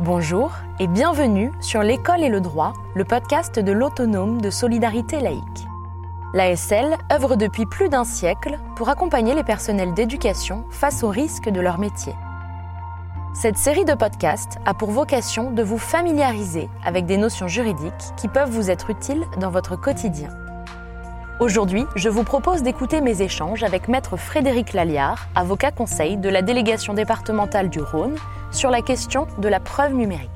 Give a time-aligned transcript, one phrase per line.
[0.00, 5.66] Bonjour et bienvenue sur L'école et le droit, le podcast de l'autonome de solidarité laïque.
[6.34, 11.60] L'ASL œuvre depuis plus d'un siècle pour accompagner les personnels d'éducation face aux risques de
[11.60, 12.14] leur métier.
[13.34, 18.28] Cette série de podcasts a pour vocation de vous familiariser avec des notions juridiques qui
[18.28, 20.28] peuvent vous être utiles dans votre quotidien.
[21.40, 26.42] Aujourd'hui, je vous propose d'écouter mes échanges avec Maître Frédéric Laliard, avocat conseil de la
[26.42, 28.16] délégation départementale du Rhône,
[28.50, 30.28] sur la question de la preuve numérique.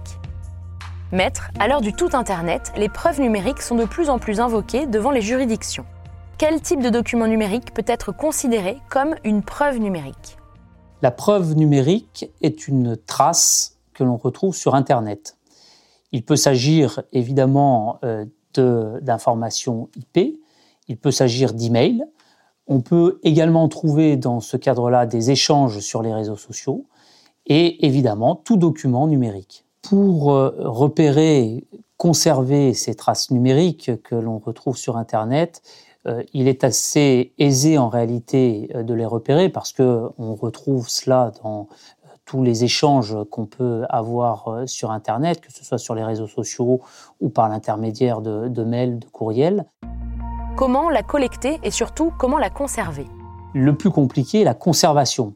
[1.11, 4.87] Maître, à l'heure du tout Internet, les preuves numériques sont de plus en plus invoquées
[4.87, 5.84] devant les juridictions.
[6.38, 10.39] Quel type de document numérique peut être considéré comme une preuve numérique?
[11.03, 15.37] La preuve numérique est une trace que l'on retrouve sur Internet.
[16.12, 20.39] Il peut s'agir évidemment euh, d'informations IP,
[20.88, 22.04] il peut s'agir d'emails,
[22.66, 26.86] on peut également trouver dans ce cadre-là des échanges sur les réseaux sociaux,
[27.46, 29.64] et évidemment tout document numérique.
[29.83, 31.66] Pour euh, repérer,
[31.97, 35.62] conserver ces traces numériques que l'on retrouve sur Internet,
[36.06, 40.89] euh, il est assez aisé en réalité euh, de les repérer parce que on retrouve
[40.89, 41.69] cela dans
[42.24, 46.80] tous les échanges qu'on peut avoir sur Internet, que ce soit sur les réseaux sociaux
[47.20, 49.67] ou par l'intermédiaire de, de mails, de courriels.
[50.55, 53.06] Comment la collecter et surtout comment la conserver?
[53.55, 55.34] Le plus compliqué est la conservation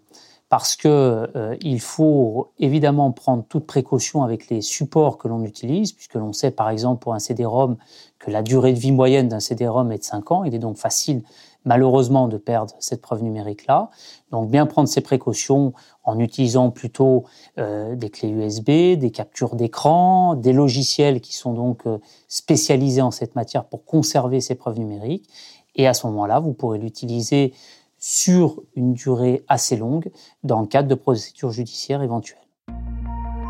[0.50, 0.88] parce que
[1.34, 6.50] euh, faut évidemment prendre toute précaution avec les supports que l'on utilise, puisque l'on sait
[6.50, 7.76] par exemple pour un CD-ROM
[8.18, 10.44] que la durée de vie moyenne d'un CD-ROM est de 5 ans.
[10.44, 11.22] Il est donc facile
[11.66, 13.90] malheureusement de perdre cette preuve numérique-là.
[14.30, 17.24] Donc bien prendre ces précautions en utilisant plutôt
[17.58, 23.10] euh, des clés USB, des captures d'écran, des logiciels qui sont donc euh, spécialisés en
[23.10, 25.28] cette matière pour conserver ces preuves numériques.
[25.74, 27.52] Et à ce moment-là, vous pourrez l'utiliser
[27.98, 30.10] sur une durée assez longue
[30.44, 32.38] dans le cadre de procédures judiciaires éventuelles.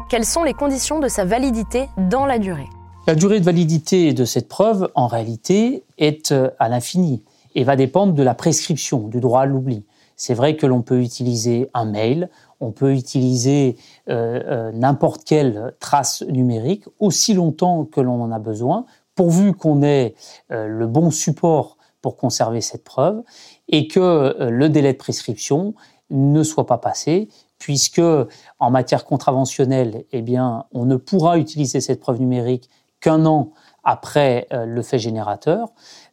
[0.08, 2.68] Quelles sont les conditions de sa validité dans la durée?
[3.06, 7.22] La durée de validité de cette preuve, en réalité, est euh, à l'infini
[7.56, 9.84] et va dépendre de la prescription, du droit à l'oubli.
[10.14, 12.30] C'est vrai que l'on peut utiliser un mail,
[12.60, 13.76] on peut utiliser
[14.08, 19.82] euh, euh, n'importe quelle trace numérique aussi longtemps que l'on en a besoin, pourvu qu'on
[19.82, 20.14] ait
[20.50, 23.24] le bon support pour conserver cette preuve
[23.68, 25.74] et que euh, le délai de prescription
[26.08, 27.28] ne soit pas passé,
[27.58, 28.00] puisque
[28.60, 33.50] en matière contraventionnelle, eh bien, on ne pourra utiliser cette preuve numérique qu'un an
[33.86, 35.68] après euh, le fait générateur.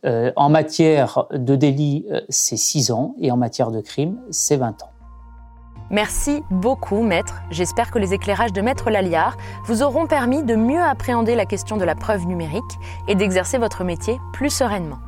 [0.06, 4.84] Euh, en matière de délit, c'est 6 ans, et en matière de crime, c'est 20
[4.84, 4.90] ans.
[5.90, 7.42] Merci beaucoup, maître.
[7.52, 11.78] J'espère que les éclairages de maître Laliard vous auront permis de mieux appréhender la question
[11.78, 12.64] de la preuve numérique
[13.08, 15.00] et d'exercer votre métier plus sereinement.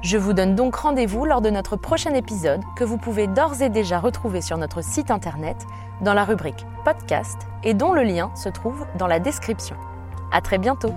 [0.00, 3.68] Je vous donne donc rendez-vous lors de notre prochain épisode que vous pouvez d'ores et
[3.68, 5.56] déjà retrouver sur notre site internet
[6.00, 9.76] dans la rubrique podcast et dont le lien se trouve dans la description.
[10.30, 10.94] À très bientôt!